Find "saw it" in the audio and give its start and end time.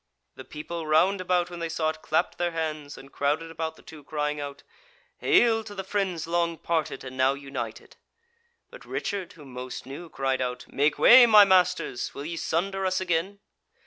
1.69-2.01